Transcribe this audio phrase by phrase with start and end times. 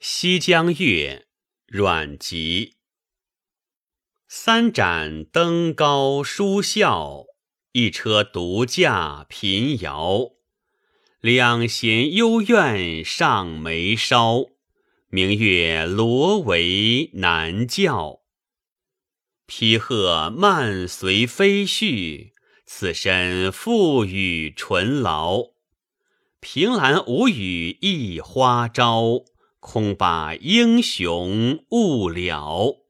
[0.00, 1.26] 西江月·
[1.66, 2.76] 阮籍。
[4.28, 7.24] 三盏登高书笑，
[7.72, 10.34] 一车独驾频摇。
[11.20, 14.50] 两弦幽怨上眉梢，
[15.08, 18.20] 明月罗帷难教。
[19.46, 22.30] 披鹤漫随飞絮，
[22.64, 25.48] 此身付与醇劳。
[26.38, 29.24] 凭栏无语一花朝，
[29.70, 32.87] 空把英雄误了。